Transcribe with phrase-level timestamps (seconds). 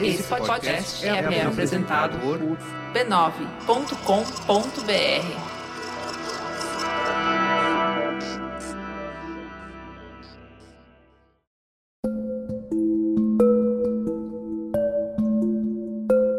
[0.00, 2.38] Esse podcast é, é apresentado por
[2.92, 5.46] b9.com.br.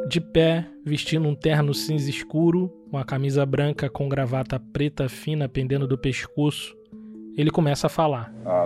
[0.07, 5.87] De pé, vestindo um terno cinza escuro, uma camisa branca com gravata preta fina pendendo
[5.87, 6.76] do pescoço,
[7.37, 8.33] ele começa a falar.
[8.43, 8.65] Uh,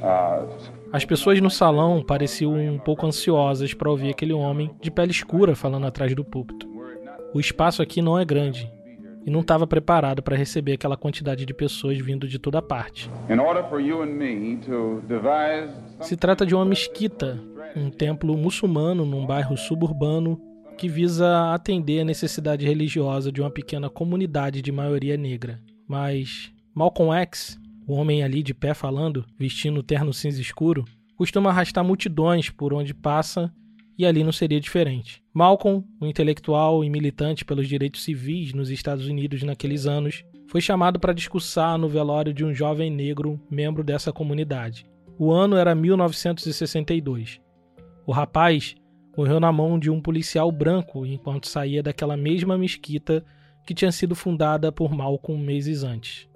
[0.00, 0.48] uh,
[0.92, 5.56] As pessoas no salão pareciam um pouco ansiosas para ouvir aquele homem de pele escura
[5.56, 6.68] falando atrás do púlpito.
[7.34, 8.70] O espaço aqui não é grande
[9.24, 13.10] e não estava preparado para receber aquela quantidade de pessoas vindo de toda parte.
[16.00, 17.38] Se trata de uma mesquita,
[17.76, 20.40] um templo muçulmano num bairro suburbano
[20.76, 25.60] que visa atender a necessidade religiosa de uma pequena comunidade de maioria negra.
[25.90, 30.84] Mas Malcolm X, o homem ali de pé falando, vestindo terno cinza escuro,
[31.16, 33.52] costuma arrastar multidões por onde passa
[33.98, 35.20] e ali não seria diferente.
[35.34, 41.00] Malcolm, um intelectual e militante pelos direitos civis nos Estados Unidos naqueles anos, foi chamado
[41.00, 44.86] para discursar no velório de um jovem negro membro dessa comunidade.
[45.18, 47.40] O ano era 1962.
[48.06, 48.76] O rapaz
[49.16, 53.24] morreu na mão de um policial branco enquanto saía daquela mesma mesquita
[53.66, 56.28] que tinha sido fundada por Malcolm meses antes.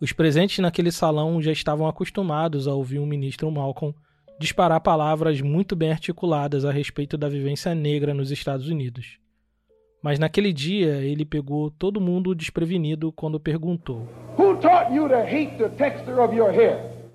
[0.00, 3.94] Os presentes naquele salão já estavam acostumados a ouvir o ministro Malcolm
[4.38, 9.18] disparar palavras muito bem articuladas a respeito da vivência negra nos Estados Unidos.
[10.02, 14.06] Mas naquele dia ele pegou todo mundo desprevenido quando perguntou: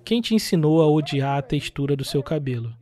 [0.04, 2.72] Quem te ensinou a odiar a textura do seu cabelo?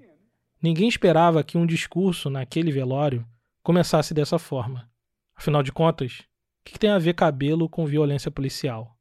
[0.62, 3.24] Ninguém esperava que um discurso naquele velório
[3.62, 4.88] começasse dessa forma.
[5.36, 6.22] Afinal de contas,
[6.64, 8.96] que tem a ver cabelo com violência policial?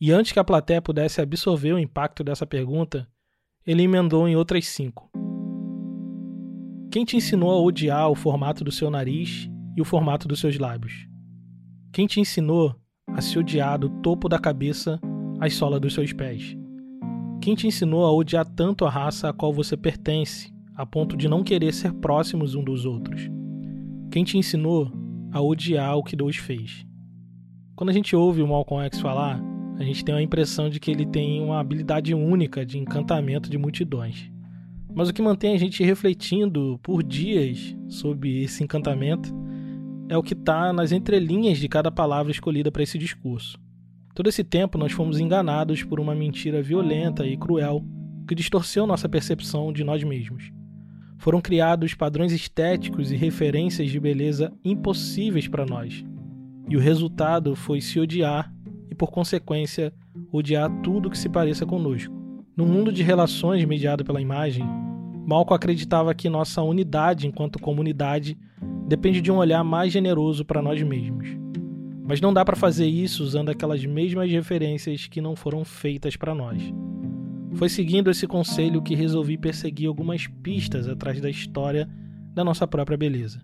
[0.00, 3.08] E antes que a plateia pudesse absorver o impacto dessa pergunta,
[3.66, 5.10] ele emendou em outras cinco.
[6.90, 10.58] Quem te ensinou a odiar o formato do seu nariz e o formato dos seus
[10.58, 11.06] lábios?
[11.92, 12.74] Quem te ensinou
[13.08, 15.00] a se odiar do topo da cabeça
[15.40, 16.56] às solas dos seus pés?
[17.40, 21.28] Quem te ensinou a odiar tanto a raça a qual você pertence a ponto de
[21.28, 23.28] não querer ser próximos um dos outros?
[24.10, 24.90] Quem te ensinou
[25.32, 26.86] a odiar o que Deus fez?
[27.74, 29.42] Quando a gente ouve o Malcolm X falar,
[29.78, 33.56] a gente tem a impressão de que ele tem uma habilidade única de encantamento de
[33.56, 34.30] multidões.
[34.94, 39.34] Mas o que mantém a gente refletindo por dias sobre esse encantamento
[40.08, 43.58] é o que está nas entrelinhas de cada palavra escolhida para esse discurso.
[44.14, 47.82] Todo esse tempo nós fomos enganados por uma mentira violenta e cruel
[48.28, 50.52] que distorceu nossa percepção de nós mesmos
[51.22, 56.04] foram criados padrões estéticos e referências de beleza impossíveis para nós.
[56.68, 58.52] E o resultado foi se odiar
[58.90, 59.92] e, por consequência,
[60.32, 62.12] odiar tudo que se pareça conosco.
[62.56, 64.64] No mundo de relações mediado pela imagem,
[65.24, 68.36] Malcolm acreditava que nossa unidade enquanto comunidade
[68.88, 71.28] depende de um olhar mais generoso para nós mesmos.
[72.02, 76.34] Mas não dá para fazer isso usando aquelas mesmas referências que não foram feitas para
[76.34, 76.60] nós.
[77.54, 81.88] Foi seguindo esse conselho que resolvi perseguir algumas pistas atrás da história
[82.34, 83.40] da nossa própria beleza,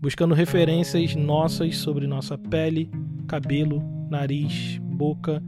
[0.00, 2.90] buscando referências nossas sobre nossa pele,
[3.26, 5.42] cabelo, nariz, boca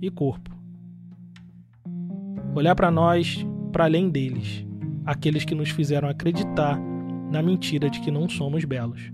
[0.00, 0.56] e corpo.
[2.54, 4.66] Olhar para nós para além deles,
[5.04, 6.80] aqueles que nos fizeram acreditar
[7.30, 9.12] na mentira de que não somos belos.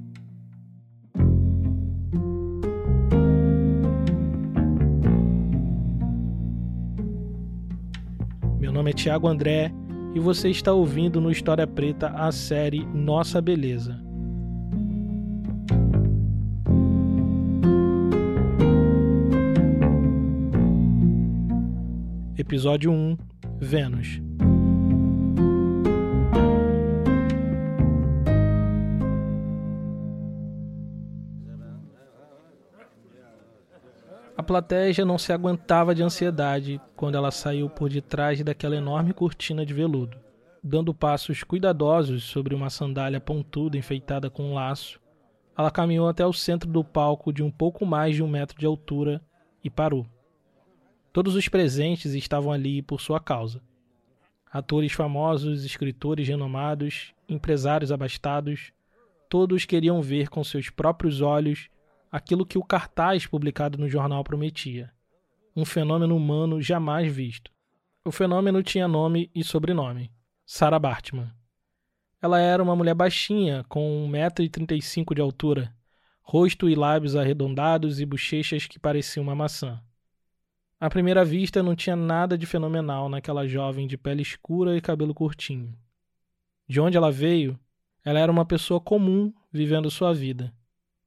[8.77, 9.73] Nome é Tiago André
[10.15, 13.99] e você está ouvindo no História Preta a série Nossa Beleza.
[22.37, 23.17] Episódio 1
[23.59, 24.21] Vênus
[34.47, 39.67] plateia já não se aguentava de ansiedade quando ela saiu por detrás daquela enorme cortina
[39.67, 40.17] de veludo.
[40.63, 44.99] Dando passos cuidadosos sobre uma sandália pontuda enfeitada com um laço,
[45.59, 48.65] ela caminhou até o centro do palco de um pouco mais de um metro de
[48.65, 49.21] altura
[49.63, 50.07] e parou.
[51.13, 53.61] Todos os presentes estavam ali por sua causa.
[54.51, 58.73] Atores famosos, escritores renomados, empresários abastados,
[59.29, 61.69] todos queriam ver com seus próprios olhos
[62.11, 64.93] aquilo que o cartaz publicado no jornal prometia:
[65.55, 67.51] um fenômeno humano jamais visto.
[68.05, 70.13] O fenômeno tinha nome e sobrenome:
[70.45, 71.31] Sarah Bartman.
[72.21, 75.75] Ela era uma mulher baixinha, com 1,35m de altura,
[76.23, 79.81] rosto e lábios arredondados e bochechas que pareciam uma maçã.
[80.79, 85.15] À primeira vista, não tinha nada de fenomenal naquela jovem de pele escura e cabelo
[85.15, 85.75] curtinho.
[86.69, 87.59] De onde ela veio,
[88.05, 90.53] ela era uma pessoa comum vivendo sua vida.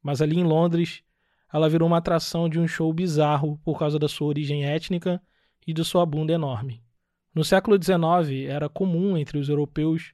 [0.01, 1.04] Mas ali em Londres,
[1.51, 5.22] ela virou uma atração de um show bizarro por causa da sua origem étnica
[5.66, 6.84] e de sua bunda enorme.
[7.34, 10.13] No século XIX, era comum entre os europeus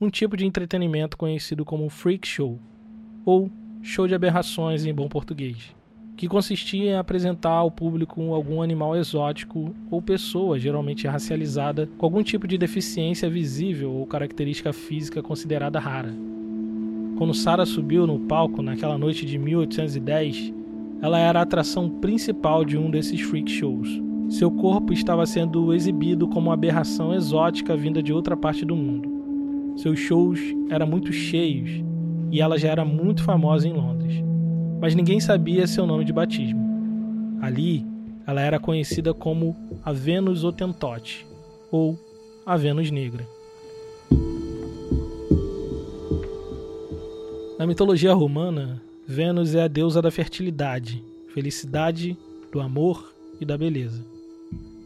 [0.00, 2.60] um tipo de entretenimento conhecido como freak show,
[3.24, 3.50] ou
[3.82, 5.74] show de aberrações em bom português
[6.16, 12.22] que consistia em apresentar ao público algum animal exótico ou pessoa, geralmente racializada, com algum
[12.22, 16.14] tipo de deficiência visível ou característica física considerada rara.
[17.16, 20.52] Quando Sarah subiu no palco naquela noite de 1810,
[21.00, 23.88] ela era a atração principal de um desses freak shows.
[24.28, 29.08] Seu corpo estava sendo exibido como uma aberração exótica vinda de outra parte do mundo.
[29.76, 30.40] Seus shows
[30.70, 31.84] eram muito cheios
[32.30, 34.24] e ela já era muito famosa em Londres
[34.84, 36.60] mas ninguém sabia seu nome de batismo.
[37.40, 37.86] Ali,
[38.26, 41.26] ela era conhecida como a Vênus Otentote,
[41.70, 41.98] ou
[42.44, 43.26] a Vênus Negra.
[47.56, 52.18] Na mitologia romana, Vênus é a deusa da fertilidade, felicidade,
[52.50, 54.04] do amor e da beleza.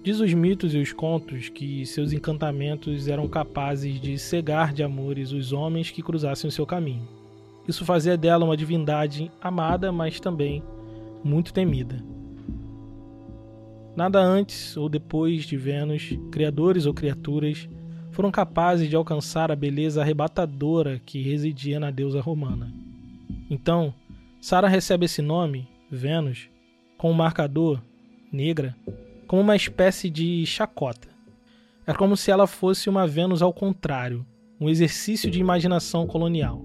[0.03, 5.33] Diz os mitos e os contos que seus encantamentos eram capazes de cegar de amores
[5.33, 7.09] os homens que cruzassem o seu caminho.
[7.67, 10.63] Isso fazia dela uma divindade amada, mas também
[11.25, 12.05] muito temida.
[13.97, 17.67] Nada antes ou depois de Vênus, criadores ou criaturas
[18.19, 22.69] foram capazes de alcançar a beleza arrebatadora que residia na deusa romana.
[23.49, 23.95] Então,
[24.41, 26.51] Sara recebe esse nome, Vênus,
[26.97, 27.81] com o marcador,
[28.33, 28.75] negra,
[29.29, 31.07] como uma espécie de chacota.
[31.87, 34.27] É como se ela fosse uma Vênus ao contrário,
[34.61, 36.61] um exercício de imaginação colonial.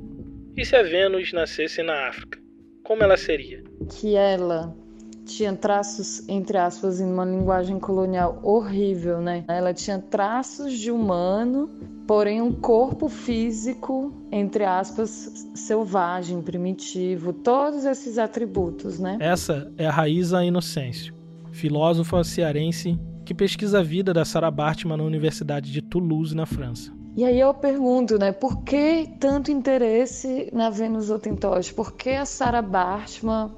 [0.57, 2.39] E se a Vênus nascesse na África,
[2.83, 3.63] como ela seria?
[3.91, 4.75] Que ela
[5.25, 9.43] tinha traços, entre aspas, em uma linguagem colonial horrível, né?
[9.47, 11.69] Ela tinha traços de humano,
[12.05, 19.17] porém um corpo físico, entre aspas, selvagem, primitivo, todos esses atributos, né?
[19.19, 21.13] Essa é a Raíza Inocêncio,
[21.51, 26.91] filósofa cearense que pesquisa a vida da Sarah Bartman na Universidade de Toulouse, na França.
[27.15, 31.73] E aí eu pergunto, né, por que tanto interesse na Vênus Otentoche?
[31.73, 33.51] Por que a Sarah Bartman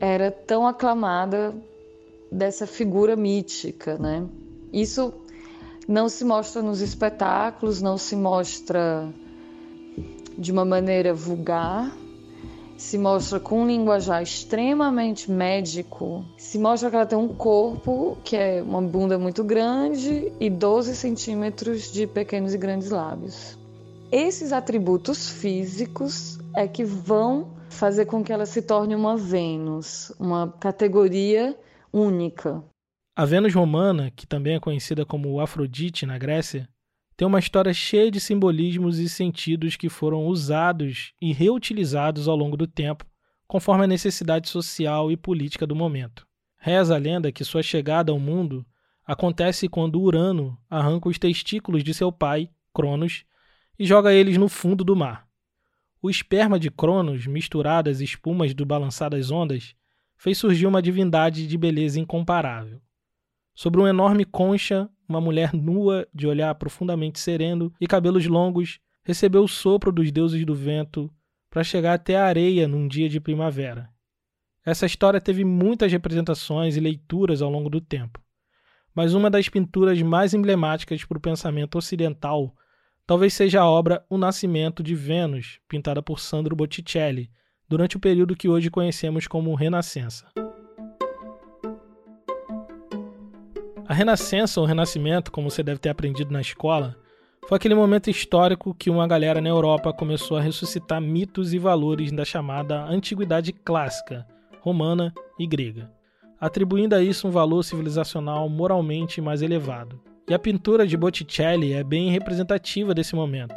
[0.00, 1.54] era tão aclamada
[2.30, 4.26] dessa figura mítica, né?
[4.72, 5.12] Isso
[5.86, 9.08] não se mostra nos espetáculos, não se mostra
[10.36, 11.90] de uma maneira vulgar,
[12.76, 18.36] se mostra com um linguajar extremamente médico, se mostra que ela tem um corpo que
[18.36, 23.58] é uma bunda muito grande e 12 centímetros de pequenos e grandes lábios.
[24.12, 30.50] Esses atributos físicos é que vão fazer com que ela se torne uma Vênus, uma
[30.50, 31.56] categoria
[31.92, 32.64] única.
[33.14, 36.68] A Vênus romana, que também é conhecida como Afrodite na Grécia,
[37.16, 42.56] tem uma história cheia de simbolismos e sentidos que foram usados e reutilizados ao longo
[42.56, 43.06] do tempo,
[43.46, 46.26] conforme a necessidade social e política do momento.
[46.58, 48.66] Reza a lenda que sua chegada ao mundo
[49.06, 53.24] acontece quando Urano arranca os testículos de seu pai, Cronos,
[53.78, 55.27] e joga eles no fundo do mar.
[56.00, 59.74] O esperma de Cronos, misturado às espumas do balançar das ondas,
[60.16, 62.80] fez surgir uma divindade de beleza incomparável.
[63.52, 69.42] Sobre uma enorme concha, uma mulher nua, de olhar profundamente sereno e cabelos longos, recebeu
[69.42, 71.10] o sopro dos deuses do vento
[71.50, 73.88] para chegar até a areia num dia de primavera.
[74.64, 78.20] Essa história teve muitas representações e leituras ao longo do tempo,
[78.94, 82.54] mas uma das pinturas mais emblemáticas para o pensamento ocidental
[83.08, 87.30] talvez seja a obra O Nascimento de Vênus, pintada por Sandro Botticelli,
[87.66, 90.26] durante o período que hoje conhecemos como Renascença.
[93.86, 96.98] A Renascença ou Renascimento, como você deve ter aprendido na escola,
[97.48, 102.12] foi aquele momento histórico que uma galera na Europa começou a ressuscitar mitos e valores
[102.12, 104.26] da chamada Antiguidade Clássica,
[104.60, 105.90] romana e grega,
[106.38, 109.98] atribuindo a isso um valor civilizacional moralmente mais elevado.
[110.28, 113.54] E a pintura de Botticelli é bem representativa desse momento,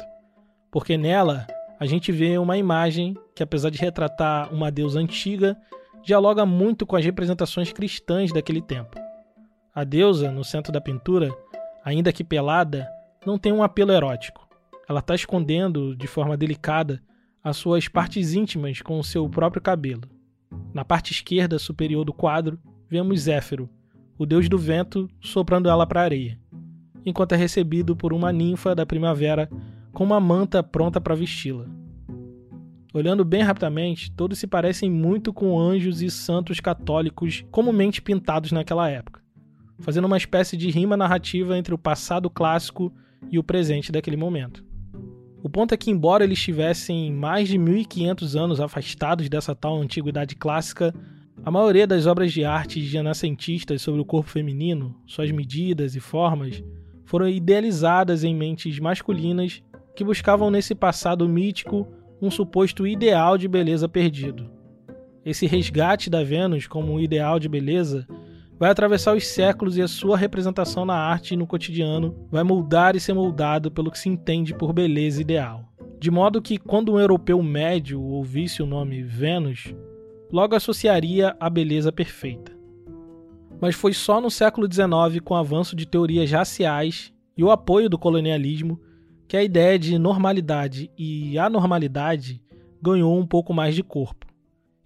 [0.70, 1.46] porque nela
[1.78, 5.54] a gente vê uma imagem que, apesar de retratar uma deusa antiga,
[6.02, 8.98] dialoga muito com as representações cristãs daquele tempo.
[9.74, 11.28] A deusa, no centro da pintura,
[11.84, 12.88] ainda que pelada,
[13.26, 14.48] não tem um apelo erótico.
[14.88, 17.02] Ela está escondendo, de forma delicada,
[17.44, 20.08] as suas partes íntimas com o seu próprio cabelo.
[20.72, 23.68] Na parte esquerda superior do quadro, vemos Zéfiro,
[24.16, 26.38] o deus do vento, soprando ela para a areia,
[27.04, 29.50] enquanto é recebido por uma ninfa da primavera
[29.92, 31.66] com uma manta pronta para vesti-la.
[32.94, 38.88] Olhando bem rapidamente, todos se parecem muito com anjos e santos católicos comumente pintados naquela
[38.88, 39.22] época
[39.82, 42.92] fazendo uma espécie de rima narrativa entre o passado clássico
[43.30, 44.64] e o presente daquele momento.
[45.42, 50.36] O ponto é que, embora eles estivessem mais de 1500 anos afastados dessa tal antiguidade
[50.36, 50.94] clássica,
[51.44, 56.00] a maioria das obras de arte de renascentistas sobre o corpo feminino, suas medidas e
[56.00, 56.62] formas,
[57.12, 59.62] foram idealizadas em mentes masculinas
[59.94, 61.86] que buscavam nesse passado mítico
[62.22, 64.50] um suposto ideal de beleza perdido.
[65.22, 68.08] Esse resgate da Vênus como um ideal de beleza
[68.58, 72.96] vai atravessar os séculos e a sua representação na arte e no cotidiano vai moldar
[72.96, 75.68] e ser moldado pelo que se entende por beleza ideal.
[76.00, 79.74] De modo que, quando um europeu médio ouvisse o nome Vênus,
[80.32, 82.61] logo associaria a beleza perfeita.
[83.62, 87.88] Mas foi só no século XIX, com o avanço de teorias raciais e o apoio
[87.88, 88.80] do colonialismo,
[89.28, 92.42] que a ideia de normalidade e anormalidade
[92.82, 94.26] ganhou um pouco mais de corpo.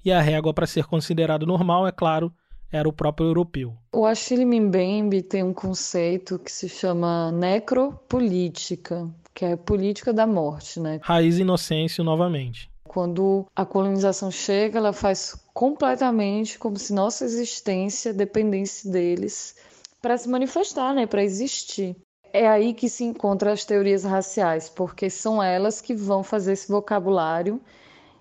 [0.05, 2.31] E a régua para ser considerado normal, é claro,
[2.71, 3.73] era o próprio europeu.
[3.95, 10.79] O Achille Mbembe tem um conceito que se chama necropolítica, que é política da morte,
[10.81, 11.01] né?
[11.03, 12.71] Raiz inocência novamente.
[12.85, 19.57] Quando a colonização chega, ela faz completamente como se nossa existência dependesse deles
[20.03, 21.97] para se manifestar, né, para existir.
[22.31, 26.71] É aí que se encontram as teorias raciais, porque são elas que vão fazer esse
[26.71, 27.59] vocabulário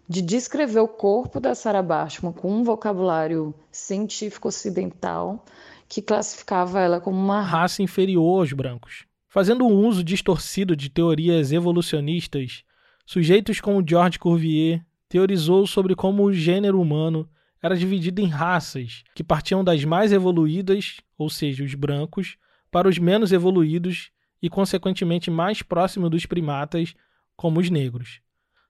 [0.07, 5.43] de descrever o corpo da Sarah Bachman com um vocabulário científico ocidental
[5.89, 9.05] que classificava ela como uma raça inferior aos brancos.
[9.27, 12.63] Fazendo um uso distorcido de teorias evolucionistas,
[13.05, 17.29] sujeitos como George Cuvier teorizou sobre como o gênero humano
[17.62, 22.38] era dividido em raças, que partiam das mais evoluídas, ou seja, os brancos,
[22.69, 26.93] para os menos evoluídos e, consequentemente, mais próximos dos primatas,
[27.35, 28.21] como os negros.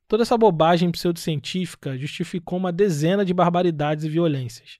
[0.07, 4.79] Toda essa bobagem pseudocientífica justificou uma dezena de barbaridades e violências,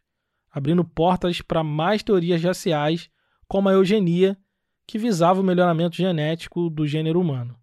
[0.51, 3.09] abrindo portas para mais teorias raciais,
[3.47, 4.37] como a eugenia,
[4.87, 7.57] que visava o melhoramento genético do gênero humano.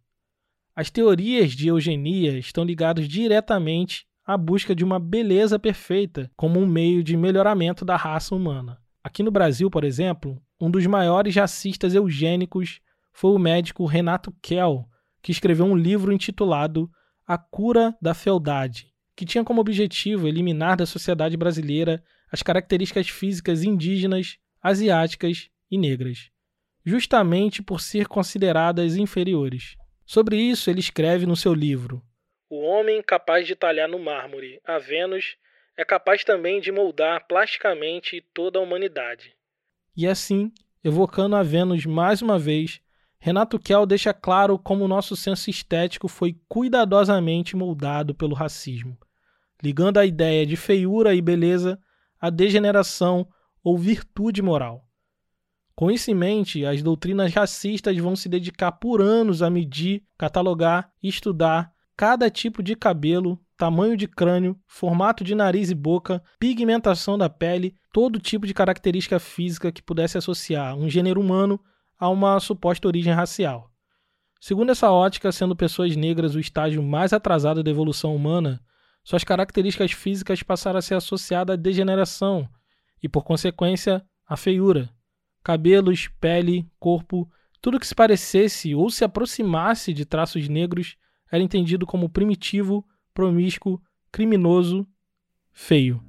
[0.75, 6.67] As teorias de eugenia estão ligadas diretamente à busca de uma beleza perfeita como um
[6.67, 8.79] meio de melhoramento da raça humana.
[9.05, 12.81] Aqui no Brasil, por exemplo, um dos maiores racistas eugênicos
[13.13, 14.89] foi o médico Renato Kell,
[15.21, 16.91] que escreveu um livro intitulado
[17.27, 23.63] a Cura da Fealdade, que tinha como objetivo eliminar da sociedade brasileira as características físicas
[23.63, 26.31] indígenas, asiáticas e negras,
[26.83, 29.77] justamente por ser consideradas inferiores.
[30.05, 32.03] Sobre isso, ele escreve no seu livro:
[32.49, 35.37] O homem capaz de talhar no mármore a Vênus
[35.77, 39.35] é capaz também de moldar plasticamente toda a humanidade.
[39.97, 40.53] E assim,
[40.85, 42.81] evocando a Vênus mais uma vez,
[43.19, 48.99] Renato Kell deixa claro como o nosso senso estético foi cuidadosamente moldado pelo racismo,
[49.63, 51.79] ligando a ideia de feiura e beleza
[52.21, 53.29] à degeneração
[53.63, 54.85] ou virtude moral.
[55.75, 60.91] Com isso em mente, as doutrinas racistas vão se dedicar por anos a medir, catalogar
[61.03, 67.17] e estudar cada tipo de cabelo, tamanho de crânio, formato de nariz e boca, pigmentação
[67.17, 71.61] da pele, todo tipo de característica física que pudesse associar um gênero humano
[71.99, 73.71] a uma suposta origem racial.
[74.41, 78.61] Segundo essa ótica, sendo pessoas negras o estágio mais atrasado da evolução humana,
[79.05, 82.49] suas características físicas passaram a ser associadas à degeneração
[83.01, 84.91] e, por consequência, à feiura.
[85.43, 87.29] Cabelos, pele, corpo,
[87.61, 90.97] tudo que se parecesse ou se aproximasse de traços negros
[91.31, 93.81] era entendido como primitivo, promíscuo,
[94.11, 94.87] criminoso,
[95.51, 96.03] feio.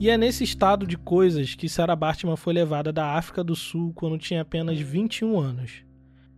[0.00, 3.92] E é nesse estado de coisas que Sarah Bartman foi levada da África do Sul
[3.94, 5.84] quando tinha apenas 21 anos.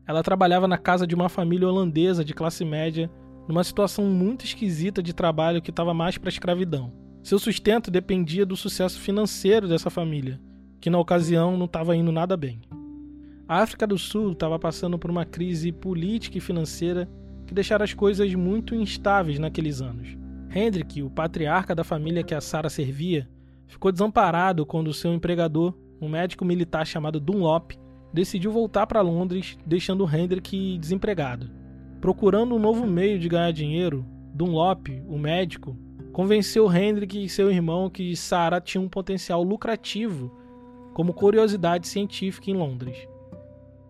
[0.06, 3.10] Ela trabalhava na casa de uma família holandesa de classe média,
[3.48, 6.92] numa situação muito esquisita de trabalho que estava mais para escravidão.
[7.22, 10.40] Seu sustento dependia do sucesso financeiro dessa família,
[10.80, 12.60] que na ocasião não estava indo nada bem.
[13.48, 17.08] A África do Sul estava passando por uma crise política e financeira
[17.46, 20.16] que deixaram as coisas muito instáveis naqueles anos.
[20.54, 23.28] Hendrik, o patriarca da família que a Sarah servia,
[23.66, 27.72] ficou desamparado quando seu empregador, um médico militar chamado Dunlop,
[28.14, 31.50] decidiu voltar para Londres, deixando Hendrik desempregado.
[32.00, 35.76] Procurando um novo meio de ganhar dinheiro, Dunlop, o médico,
[36.12, 40.32] convenceu Hendrik e seu irmão que Sarah tinha um potencial lucrativo
[40.94, 42.96] como curiosidade científica em Londres.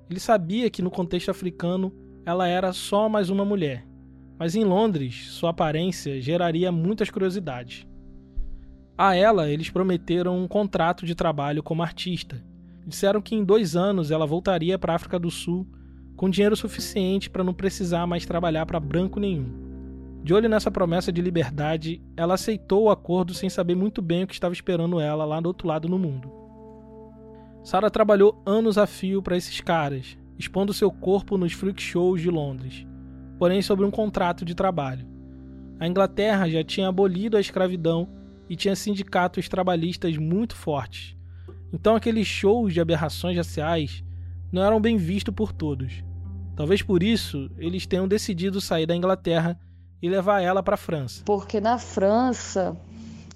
[0.09, 1.93] Ele sabia que no contexto africano
[2.25, 3.87] ela era só mais uma mulher,
[4.39, 7.87] mas em Londres sua aparência geraria muitas curiosidades.
[8.97, 12.43] A ela, eles prometeram um contrato de trabalho como artista.
[12.87, 15.67] Disseram que em dois anos ela voltaria para a África do Sul
[16.17, 19.65] com dinheiro suficiente para não precisar mais trabalhar para branco nenhum.
[20.23, 24.27] De olho nessa promessa de liberdade, ela aceitou o acordo sem saber muito bem o
[24.27, 26.33] que estava esperando ela lá do outro lado no mundo.
[27.63, 32.31] Sarah trabalhou anos a fio para esses caras, expondo seu corpo nos freak shows de
[32.31, 32.87] Londres,
[33.39, 35.07] porém sobre um contrato de trabalho.
[35.79, 38.09] A Inglaterra já tinha abolido a escravidão
[38.49, 41.17] e tinha sindicatos trabalhistas muito fortes.
[41.75, 44.05] Então aqueles shows de aberrações raciais
[44.53, 46.05] não eram bem vistos por todos.
[46.55, 49.59] Talvez por isso eles tenham decidido sair da Inglaterra
[50.01, 51.25] e levar ela para a França.
[51.25, 52.77] Porque na França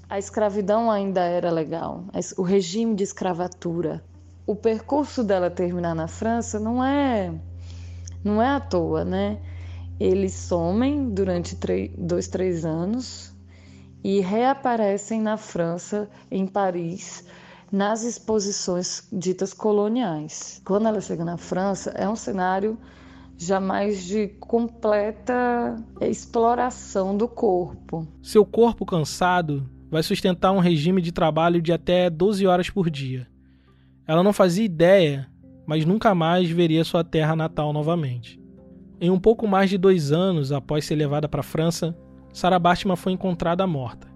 [0.09, 2.05] a escravidão ainda era legal,
[2.37, 4.05] o regime de escravatura.
[4.47, 7.35] O percurso dela terminar na França não é
[8.23, 9.39] não é à toa, né?
[9.99, 11.59] Eles somem durante
[11.99, 13.35] dois, três anos
[14.05, 17.25] e reaparecem na França, em Paris,
[17.71, 20.61] nas exposições ditas coloniais.
[20.65, 22.79] Quando ela chega na França, é um cenário
[23.37, 28.07] jamais de completa exploração do corpo.
[28.23, 33.29] Seu corpo cansado vai sustentar um regime de trabalho de até 12 horas por dia.
[34.07, 35.29] Ela não fazia ideia,
[35.67, 38.41] mas nunca mais veria sua terra natal novamente.
[39.01, 41.97] Em um pouco mais de dois anos após ser levada para a França,
[42.33, 44.08] Sarah Bartman foi encontrada morta.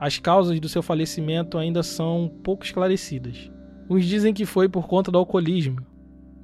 [0.00, 3.50] As causas do seu falecimento ainda são pouco esclarecidas.
[3.90, 5.80] Uns dizem que foi por conta do alcoolismo,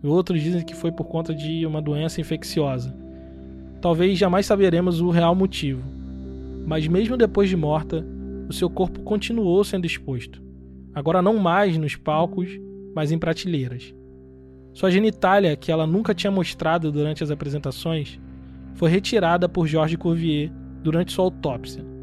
[0.02, 2.92] e outros dizem que foi por conta de uma doença infecciosa.
[3.80, 5.84] Talvez jamais saberemos o real motivo,
[6.66, 8.04] mas mesmo depois de morta,
[8.48, 10.42] o seu corpo continuou sendo exposto.
[10.92, 12.48] Agora não mais nos palcos,
[12.92, 13.94] mas em prateleiras.
[14.72, 18.18] Sua genitália, que ela nunca tinha mostrado durante as apresentações,
[18.74, 20.50] foi retirada por Georges Cuvier
[20.82, 21.93] durante sua autópsia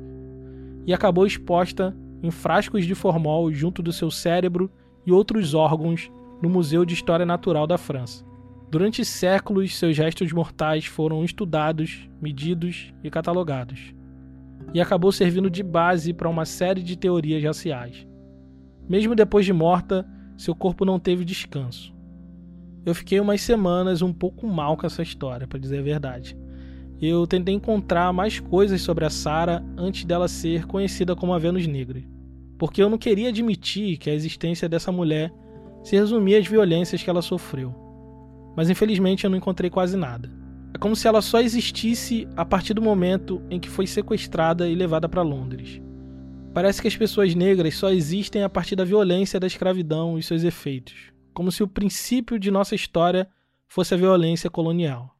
[0.85, 4.71] e acabou exposta em frascos de formol junto do seu cérebro
[5.05, 6.11] e outros órgãos
[6.41, 8.25] no Museu de História Natural da França.
[8.69, 13.93] Durante séculos, seus restos mortais foram estudados, medidos e catalogados,
[14.73, 18.07] e acabou servindo de base para uma série de teorias raciais.
[18.87, 21.93] Mesmo depois de morta, seu corpo não teve descanso
[22.85, 26.37] eu fiquei umas semanas um pouco mal com essa história, para dizer a verdade.
[27.01, 31.65] Eu tentei encontrar mais coisas sobre a Sarah antes dela ser conhecida como a Vênus
[31.65, 32.03] Negra,
[32.57, 35.33] porque eu não queria admitir que a existência dessa mulher
[35.83, 37.73] se resumia às violências que ela sofreu.
[38.55, 40.29] Mas infelizmente eu não encontrei quase nada.
[40.73, 44.75] É como se ela só existisse a partir do momento em que foi sequestrada e
[44.75, 45.81] levada para Londres.
[46.53, 50.43] Parece que as pessoas negras só existem a partir da violência da escravidão e seus
[50.43, 53.27] efeitos como se o princípio de nossa história
[53.67, 55.15] fosse a violência colonial.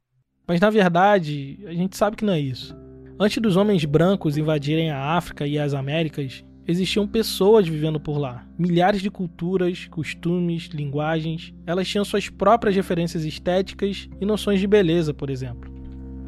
[0.46, 2.76] Mas na verdade, a gente sabe que não é isso.
[3.18, 8.46] Antes dos homens brancos invadirem a África e as Américas, existiam pessoas vivendo por lá.
[8.58, 11.52] Milhares de culturas, costumes, linguagens.
[11.66, 15.72] Elas tinham suas próprias referências estéticas e noções de beleza, por exemplo.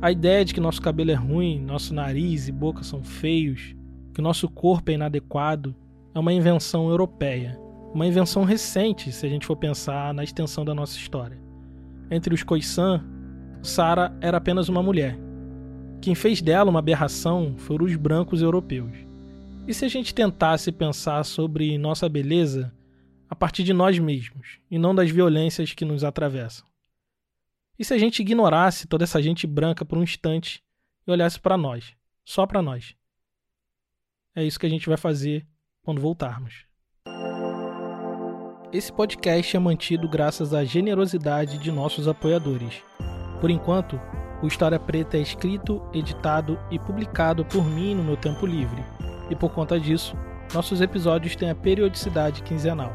[0.00, 3.74] A ideia de que nosso cabelo é ruim, nosso nariz e boca são feios,
[4.12, 5.74] que nosso corpo é inadequado,
[6.14, 7.58] é uma invenção europeia
[7.94, 11.38] uma invenção recente, se a gente for pensar na extensão da nossa história.
[12.10, 13.04] Entre os Khoisan,
[13.64, 15.16] Sara era apenas uma mulher.
[16.02, 18.92] Quem fez dela uma aberração foram os brancos europeus.
[19.66, 22.70] E se a gente tentasse pensar sobre nossa beleza
[23.28, 26.66] a partir de nós mesmos e não das violências que nos atravessam?
[27.78, 30.62] E se a gente ignorasse toda essa gente branca por um instante
[31.06, 32.94] e olhasse para nós, só para nós?
[34.36, 35.46] É isso que a gente vai fazer
[35.82, 36.66] quando voltarmos.
[38.70, 42.82] Esse podcast é mantido graças à generosidade de nossos apoiadores.
[43.40, 44.00] Por enquanto,
[44.42, 48.84] o História Preta é escrito, editado e publicado por mim no meu tempo livre,
[49.30, 50.16] e por conta disso,
[50.52, 52.92] nossos episódios têm a periodicidade quinzenal.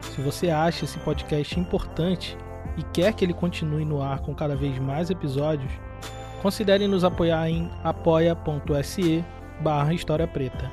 [0.00, 2.36] Se você acha esse podcast importante
[2.76, 5.70] e quer que ele continue no ar com cada vez mais episódios,
[6.42, 9.24] considere nos apoiar em apoia.se
[9.60, 10.70] barra História Preta.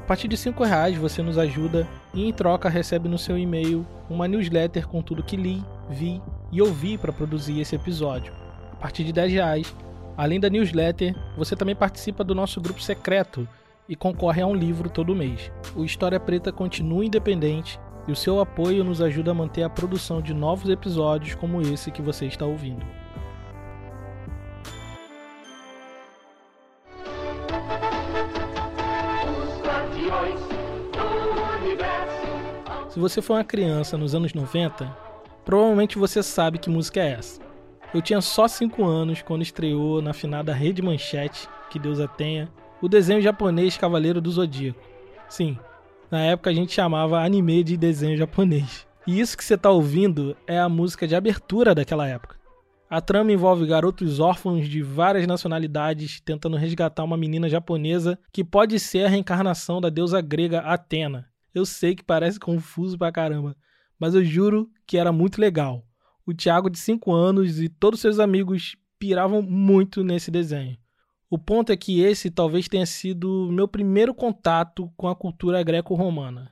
[0.00, 3.86] A partir de R$ reais você nos ajuda e em troca recebe no seu e-mail
[4.08, 8.32] uma newsletter com tudo que li, vi e ouvi para produzir esse episódio.
[8.72, 9.74] A partir de 10 reais,
[10.16, 13.48] além da newsletter, você também participa do nosso grupo secreto
[13.88, 15.50] e concorre a um livro todo mês.
[15.74, 20.20] O História Preta continua independente e o seu apoio nos ajuda a manter a produção
[20.20, 22.84] de novos episódios como esse que você está ouvindo.
[32.88, 35.07] Se você for uma criança nos anos 90,
[35.48, 37.40] provavelmente você sabe que música é essa.
[37.94, 42.52] Eu tinha só 5 anos quando estreou na finada Rede Manchete, que Deus a tenha,
[42.82, 44.78] o desenho japonês Cavaleiro do Zodíaco.
[45.26, 45.58] Sim,
[46.10, 48.86] na época a gente chamava anime de desenho japonês.
[49.06, 52.36] E isso que você está ouvindo é a música de abertura daquela época.
[52.90, 58.78] A trama envolve garotos órfãos de várias nacionalidades tentando resgatar uma menina japonesa que pode
[58.78, 61.26] ser a reencarnação da deusa grega Atena.
[61.54, 63.56] Eu sei que parece confuso pra caramba,
[63.98, 65.84] mas eu juro que era muito legal.
[66.26, 70.76] O Thiago, de 5 anos, e todos seus amigos piravam muito nesse desenho.
[71.30, 76.50] O ponto é que esse talvez tenha sido meu primeiro contato com a cultura greco-romana.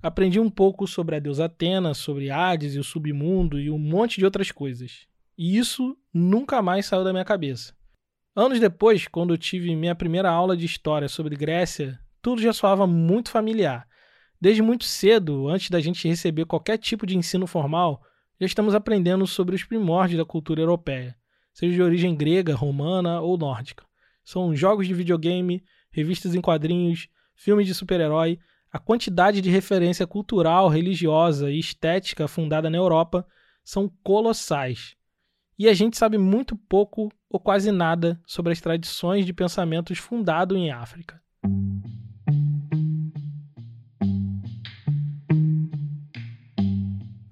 [0.00, 4.18] Aprendi um pouco sobre a deusa Atena, sobre Hades e o submundo e um monte
[4.18, 5.06] de outras coisas.
[5.36, 7.74] E isso nunca mais saiu da minha cabeça.
[8.34, 12.86] Anos depois, quando eu tive minha primeira aula de história sobre Grécia, tudo já soava
[12.86, 13.88] muito familiar.
[14.40, 18.02] Desde muito cedo, antes da gente receber qualquer tipo de ensino formal,
[18.38, 21.16] já estamos aprendendo sobre os primórdios da cultura europeia,
[21.52, 23.84] seja de origem grega, romana ou nórdica.
[24.22, 28.38] São jogos de videogame, revistas em quadrinhos, filmes de super-herói,
[28.70, 33.26] a quantidade de referência cultural, religiosa e estética fundada na Europa
[33.64, 34.96] são colossais
[35.58, 40.56] e a gente sabe muito pouco ou quase nada sobre as tradições de pensamentos fundados
[40.56, 41.20] em África.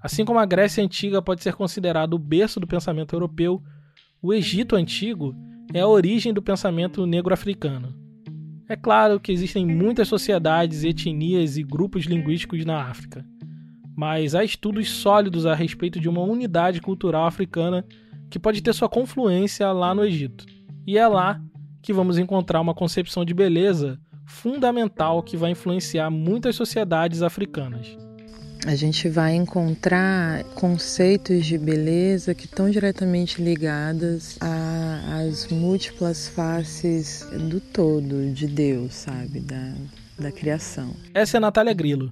[0.05, 3.63] Assim como a Grécia Antiga pode ser considerado o berço do pensamento europeu,
[4.21, 5.35] o Egito Antigo
[5.73, 7.97] é a origem do pensamento negro-africano.
[8.69, 13.25] É claro que existem muitas sociedades, etnias e grupos linguísticos na África,
[13.97, 17.83] mas há estudos sólidos a respeito de uma unidade cultural africana
[18.31, 20.45] que pode ter sua confluência lá no Egito.
[20.87, 21.41] E é lá
[21.81, 27.97] que vamos encontrar uma concepção de beleza fundamental que vai influenciar muitas sociedades africanas.
[28.67, 37.61] A gente vai encontrar conceitos de beleza que estão diretamente ligados às múltiplas faces do
[37.61, 39.75] todo de Deus, sabe, da,
[40.19, 40.95] da criação.
[41.13, 42.11] Essa é a Natália Grillo.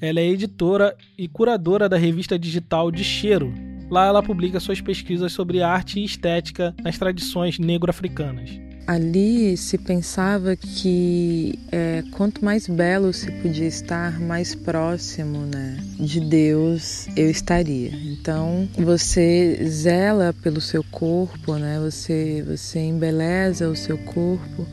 [0.00, 3.54] Ela é editora e curadora da revista digital De Cheiro,
[3.92, 8.48] Lá ela publica suas pesquisas sobre arte e estética nas tradições negro-africanas.
[8.86, 16.20] Ali se pensava que é, quanto mais belo se podia estar, mais próximo né, de
[16.20, 17.90] Deus eu estaria.
[17.90, 24.66] Então você zela pelo seu corpo, né, você, você embeleza o seu corpo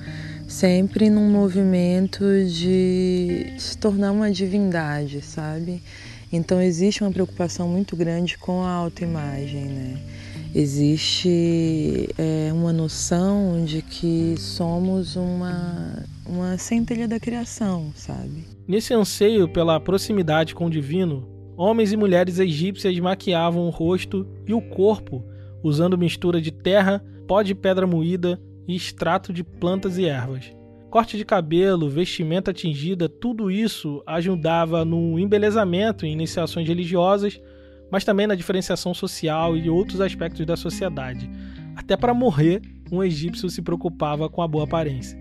[0.48, 5.82] sempre num movimento de se tornar uma divindade, sabe?
[6.32, 9.98] Então existe uma preocupação muito grande com a autoimagem, né?
[10.54, 18.46] Existe é, uma noção de que somos uma, uma centelha da criação, sabe?
[18.68, 24.54] Nesse anseio pela proximidade com o divino, homens e mulheres egípcias maquiavam o rosto e
[24.54, 25.24] o corpo
[25.64, 30.52] usando mistura de terra, pó de pedra moída e extrato de plantas e ervas.
[30.90, 37.40] Corte de cabelo, vestimenta tingida, tudo isso ajudava no embelezamento em iniciações religiosas,
[37.92, 41.30] mas também na diferenciação social e outros aspectos da sociedade.
[41.76, 45.18] Até para morrer, um egípcio se preocupava com a boa aparência.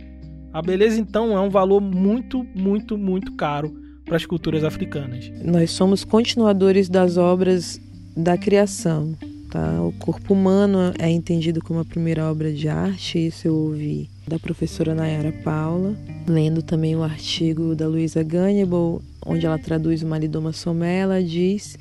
[0.53, 5.31] A beleza, então, é um valor muito, muito, muito caro para as culturas africanas.
[5.45, 7.81] Nós somos continuadores das obras
[8.17, 9.15] da criação.
[9.51, 9.81] Tá?
[9.83, 14.39] O corpo humano é entendido como a primeira obra de arte, isso eu ouvi da
[14.39, 20.53] professora Nayara Paula, lendo também o artigo da Luisa Gannibal, onde ela traduz o Malidoma
[20.53, 21.79] Somé, ela diz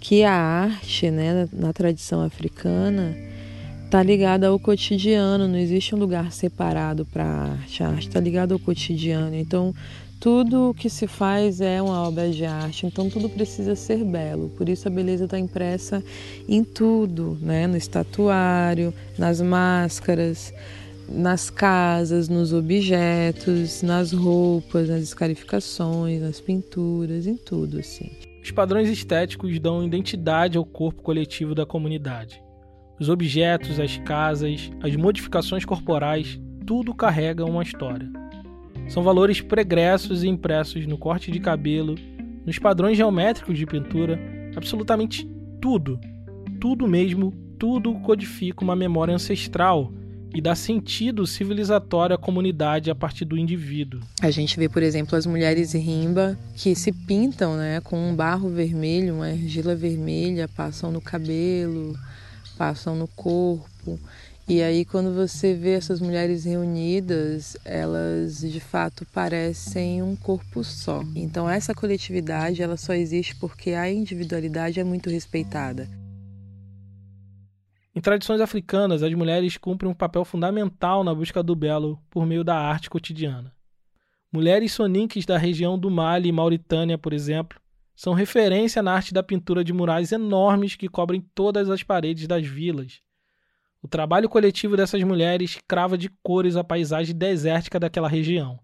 [0.00, 3.16] que a arte, né, na tradição africana,
[3.84, 8.20] está ligada ao cotidiano, não existe um lugar separado para a arte, a arte está
[8.20, 9.34] ligada ao cotidiano.
[9.34, 9.74] Então,
[10.18, 14.48] tudo o que se faz é uma obra de arte, então tudo precisa ser belo.
[14.56, 16.02] Por isso a beleza está impressa
[16.48, 17.66] em tudo, né?
[17.66, 20.52] no estatuário, nas máscaras,
[21.08, 28.10] nas casas, nos objetos, nas roupas, nas escarificações, nas pinturas, em tudo assim.
[28.46, 32.40] Os padrões estéticos dão identidade ao corpo coletivo da comunidade.
[32.96, 38.08] Os objetos, as casas, as modificações corporais, tudo carrega uma história.
[38.86, 41.96] São valores pregressos e impressos no corte de cabelo,
[42.46, 44.16] nos padrões geométricos de pintura,
[44.54, 45.28] absolutamente
[45.60, 45.98] tudo,
[46.60, 49.92] tudo mesmo, tudo codifica uma memória ancestral
[50.34, 54.00] e dá sentido civilizatório à comunidade a partir do indivíduo.
[54.20, 58.48] A gente vê, por exemplo, as mulheres rimba que se pintam né, com um barro
[58.48, 61.98] vermelho, uma argila vermelha, passam no cabelo,
[62.56, 63.98] passam no corpo.
[64.48, 71.02] E aí, quando você vê essas mulheres reunidas, elas de fato parecem um corpo só.
[71.16, 75.88] Então, essa coletividade ela só existe porque a individualidade é muito respeitada.
[77.96, 82.44] Em tradições africanas, as mulheres cumprem um papel fundamental na busca do belo por meio
[82.44, 83.54] da arte cotidiana.
[84.30, 87.58] Mulheres soninques da região do Mali e Mauritânia, por exemplo,
[87.94, 92.46] são referência na arte da pintura de murais enormes que cobrem todas as paredes das
[92.46, 93.00] vilas.
[93.82, 98.60] O trabalho coletivo dessas mulheres crava de cores a paisagem desértica daquela região.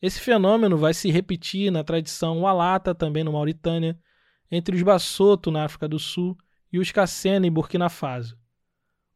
[0.00, 3.94] Esse fenômeno vai se repetir na tradição Walata, também no Mauritânia,
[4.50, 6.34] entre os Bassoto, na África do Sul,
[6.72, 8.42] e os Kassena, em Burkina Faso.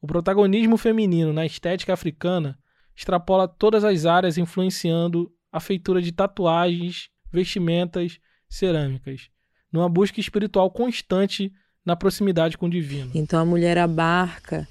[0.00, 2.58] O protagonismo feminino na estética africana
[2.94, 9.28] extrapola todas as áreas, influenciando a feitura de tatuagens, vestimentas, cerâmicas,
[9.72, 11.52] numa busca espiritual constante
[11.84, 13.10] na proximidade com o divino.
[13.14, 14.68] Então a mulher abarca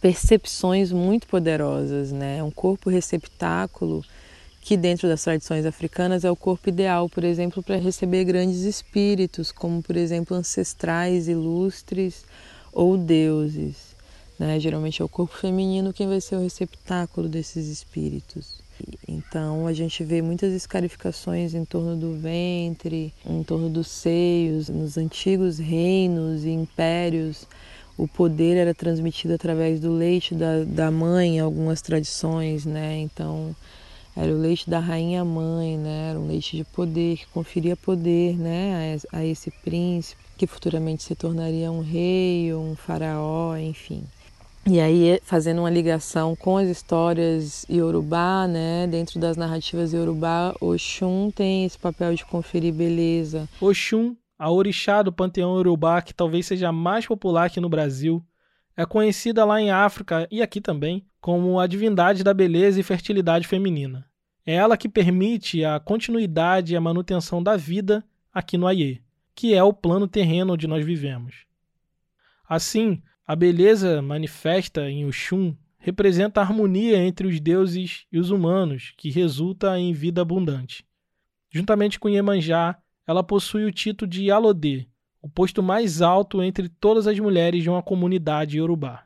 [0.00, 2.42] percepções muito poderosas, né?
[2.42, 4.04] Um corpo receptáculo
[4.60, 9.52] que dentro das tradições africanas é o corpo ideal, por exemplo, para receber grandes espíritos,
[9.52, 12.24] como por exemplo ancestrais ilustres
[12.72, 13.93] ou deuses.
[14.44, 14.60] Né?
[14.60, 18.62] Geralmente é o corpo feminino quem vai ser o receptáculo desses espíritos.
[19.08, 24.98] Então a gente vê muitas escarificações em torno do ventre, em torno dos seios, nos
[24.98, 27.46] antigos reinos e impérios.
[27.96, 32.98] O poder era transmitido através do leite da, da mãe, algumas tradições, né?
[32.98, 33.56] Então
[34.14, 36.10] era o leite da rainha mãe, né?
[36.10, 41.02] Era um leite de poder que conferia poder, né, a, a esse príncipe que futuramente
[41.02, 44.04] se tornaria um rei ou um faraó, enfim.
[44.66, 48.86] E aí, fazendo uma ligação com as histórias Yorubá, né?
[48.86, 53.46] Dentro das narrativas Yorubá, Oxum tem esse papel de conferir beleza.
[53.60, 58.24] Oxum, a orixá do panteão Yorubá, que talvez seja a mais popular aqui no Brasil,
[58.74, 63.46] é conhecida lá em África e aqui também como a divindade da beleza e fertilidade
[63.46, 64.06] feminina.
[64.46, 69.02] É ela que permite a continuidade e a manutenção da vida aqui no Aie,
[69.34, 71.46] que é o plano terreno onde nós vivemos.
[72.48, 78.92] Assim, a beleza manifesta em Oxum representa a harmonia entre os deuses e os humanos,
[78.98, 80.84] que resulta em vida abundante.
[81.50, 84.86] Juntamente com Iemanjá, ela possui o título de Alodê,
[85.22, 89.04] o posto mais alto entre todas as mulheres de uma comunidade iorubá.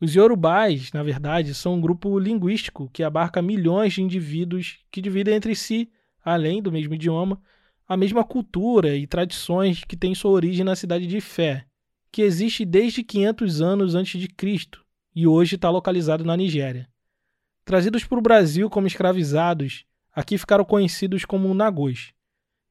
[0.00, 5.34] Os iorubás, na verdade, são um grupo linguístico que abarca milhões de indivíduos que dividem
[5.34, 5.90] entre si,
[6.24, 7.40] além do mesmo idioma,
[7.86, 11.67] a mesma cultura e tradições que têm sua origem na cidade de Fé,
[12.10, 16.88] que existe desde 500 anos antes de Cristo e hoje está localizado na Nigéria.
[17.64, 22.12] Trazidos para o Brasil como escravizados, aqui ficaram conhecidos como nagôs.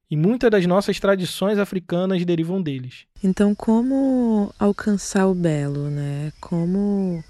[0.09, 3.05] E muitas das nossas tradições africanas derivam deles.
[3.21, 6.31] Então, como alcançar o belo, né?
[6.39, 7.21] Como,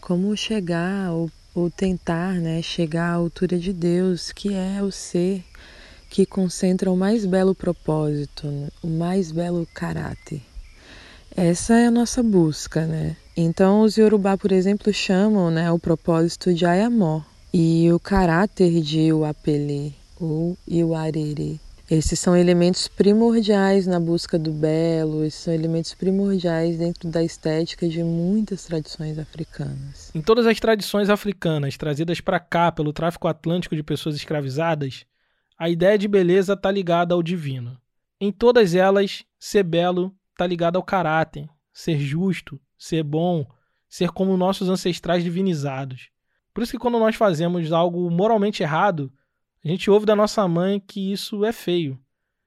[0.00, 5.44] como chegar ou, ou tentar né, chegar à altura de Deus, que é o ser
[6.08, 8.48] que concentra o mais belo propósito,
[8.82, 10.40] o mais belo caráter.
[11.40, 13.16] Essa é a nossa busca, né?
[13.36, 17.22] Então, os Yorubá, por exemplo, chamam né, o propósito de Ayamó
[17.54, 21.60] e o caráter de Uapele ou Iuarere.
[21.88, 27.88] Esses são elementos primordiais na busca do belo, esses são elementos primordiais dentro da estética
[27.88, 30.10] de muitas tradições africanas.
[30.12, 35.06] Em todas as tradições africanas trazidas para cá pelo tráfico atlântico de pessoas escravizadas,
[35.56, 37.78] a ideia de beleza está ligada ao divino.
[38.20, 43.44] Em todas elas, ser belo está ligado ao caráter, ser justo, ser bom,
[43.88, 46.10] ser como nossos ancestrais divinizados.
[46.54, 49.12] Por isso que quando nós fazemos algo moralmente errado,
[49.64, 51.98] a gente ouve da nossa mãe que isso é feio.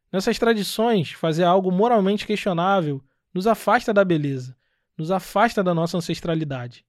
[0.09, 4.55] Nessas tradições, fazer algo moralmente questionável nos afasta da beleza,
[4.97, 6.85] nos afasta da nossa ancestralidade.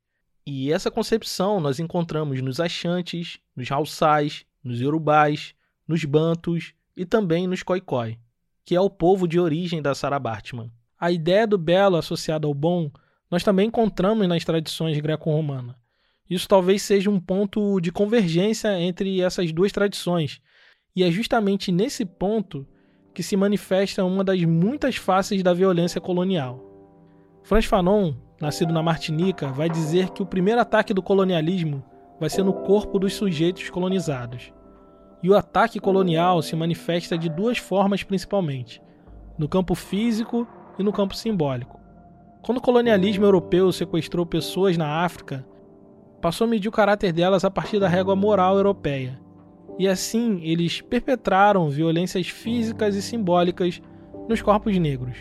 [0.47, 5.53] E essa concepção nós encontramos nos Axantes, nos Haussais, nos Yorubais,
[5.87, 8.19] nos Bantus e também nos Khoikhoi,
[8.65, 10.71] que é o povo de origem da Sarah Bartman.
[11.03, 12.89] A ideia do belo associada ao bom
[13.29, 15.75] nós também encontramos nas tradições greco-romanas.
[16.31, 20.41] Isso talvez seja um ponto de convergência entre essas duas tradições,
[20.95, 22.65] e é justamente nesse ponto
[23.13, 26.65] que se manifesta uma das muitas faces da violência colonial.
[27.43, 31.85] Franz Fanon, nascido na Martinica, vai dizer que o primeiro ataque do colonialismo
[32.21, 34.53] vai ser no corpo dos sujeitos colonizados.
[35.21, 38.81] E o ataque colonial se manifesta de duas formas principalmente:
[39.37, 40.47] no campo físico
[40.83, 41.81] e no campo simbólico.
[42.43, 45.47] Quando o colonialismo europeu sequestrou pessoas na África,
[46.21, 49.19] passou a medir o caráter delas a partir da régua moral europeia.
[49.79, 53.81] E assim eles perpetraram violências físicas e simbólicas
[54.29, 55.17] nos corpos negros.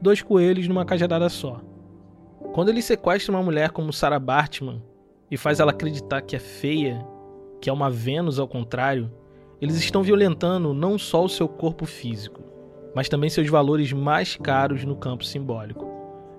[0.00, 1.60] Dois coelhos numa cajadada só.
[2.52, 4.82] Quando eles sequestram uma mulher como Sarah Bartman
[5.30, 7.06] e faz ela acreditar que é feia,
[7.60, 9.12] que é uma Vênus ao contrário,
[9.60, 12.40] eles estão violentando não só o seu corpo físico,
[12.94, 15.86] mas também seus valores mais caros no campo simbólico.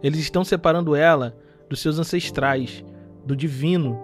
[0.02, 1.36] Eles estão separando ela
[1.70, 2.84] dos seus ancestrais,
[3.26, 4.00] do divino,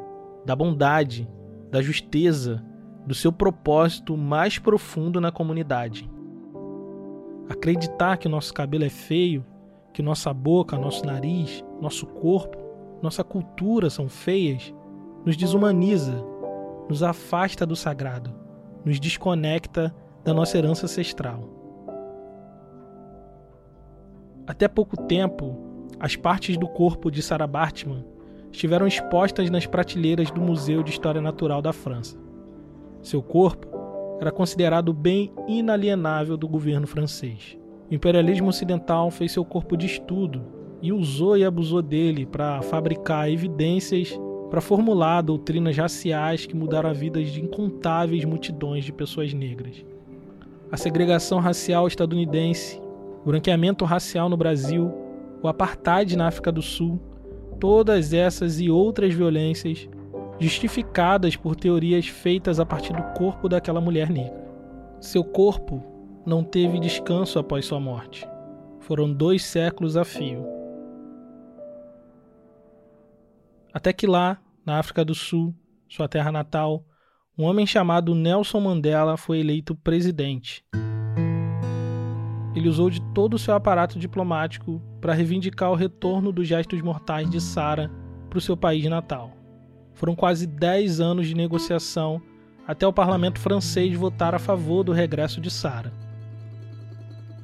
[0.45, 1.27] da bondade,
[1.71, 2.63] da justeza,
[3.05, 6.09] do seu propósito mais profundo na comunidade.
[7.49, 9.45] Acreditar que nosso cabelo é feio,
[9.93, 12.67] que nossa boca, nosso nariz, nosso corpo
[13.01, 14.73] nossa cultura são feias,
[15.25, 16.23] nos desumaniza,
[16.89, 18.33] nos afasta do sagrado,
[18.83, 21.56] nos desconecta da nossa herança ancestral.
[24.47, 25.57] Até pouco tempo,
[25.99, 28.05] as partes do corpo de Sarah Bartman
[28.49, 32.17] estiveram expostas nas prateleiras do Museu de História Natural da França.
[33.01, 33.67] Seu corpo
[34.21, 37.57] era considerado bem inalienável do governo francês.
[37.91, 40.41] O imperialismo ocidental fez seu corpo de estudo
[40.81, 44.17] e usou e abusou dele para fabricar evidências
[44.49, 49.85] para formular doutrinas raciais que mudaram a vida de incontáveis multidões de pessoas negras.
[50.71, 52.81] A segregação racial estadunidense,
[53.21, 54.93] o branqueamento racial no Brasil,
[55.41, 56.99] o apartheid na África do Sul,
[57.59, 59.87] todas essas e outras violências
[60.39, 64.45] justificadas por teorias feitas a partir do corpo daquela mulher negra.
[64.99, 65.83] Seu corpo
[66.25, 68.27] não teve descanso após sua morte.
[68.79, 70.45] Foram dois séculos a fio.
[73.73, 75.53] Até que lá, na África do Sul,
[75.87, 76.83] sua terra natal,
[77.37, 80.65] um homem chamado Nelson Mandela foi eleito presidente.
[82.57, 87.29] Ele usou de todo o seu aparato diplomático para reivindicar o retorno dos gestos mortais
[87.29, 87.91] de Sara
[88.27, 89.31] para o seu país natal.
[89.93, 92.19] Foram quase 10 anos de negociação
[92.67, 95.93] até o parlamento francês votar a favor do regresso de Sara.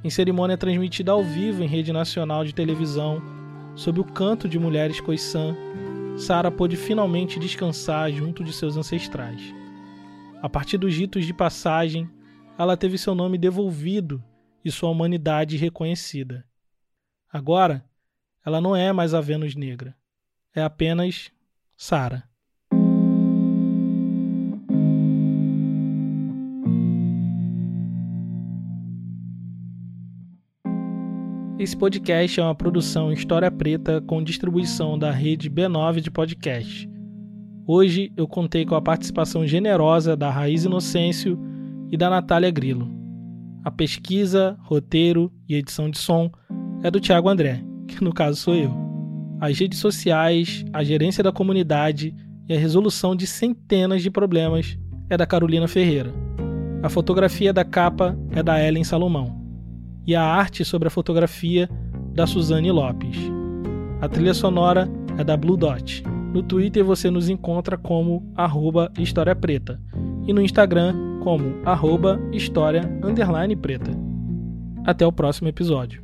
[0.03, 3.21] Em cerimônia transmitida ao vivo em rede nacional de televisão,
[3.75, 5.55] sob o canto de mulheres coiçã,
[6.17, 9.53] Sara pôde finalmente descansar junto de seus ancestrais.
[10.41, 12.09] A partir dos ritos de passagem,
[12.57, 14.19] ela teve seu nome devolvido
[14.63, 16.45] e sua humanidade reconhecida.
[17.31, 17.83] Agora,
[18.45, 19.95] ela não é mais a Vênus negra.
[20.55, 21.31] É apenas
[21.75, 22.23] Sara.
[31.57, 36.89] Esse podcast é uma produção História Preta com distribuição da rede B9 de podcast.
[37.65, 41.39] Hoje eu contei com a participação generosa da Raiz Inocêncio
[41.89, 42.92] e da Natália Grilo.
[43.63, 46.29] A pesquisa, roteiro e edição de som
[46.83, 48.73] é do Thiago André, que no caso sou eu.
[49.39, 52.13] As redes sociais, a gerência da comunidade
[52.47, 54.77] e a resolução de centenas de problemas
[55.09, 56.13] é da Carolina Ferreira.
[56.81, 59.41] A fotografia da capa é da Ellen Salomão.
[60.05, 61.69] E a arte sobre a fotografia
[62.13, 63.17] da Suzane Lopes.
[64.01, 66.03] A trilha sonora é da Blue Dot.
[66.33, 69.79] No Twitter você nos encontra como arroba História Preta
[70.27, 72.81] e no Instagram como arroba história
[73.55, 73.91] preta.
[74.85, 76.03] Até o próximo episódio.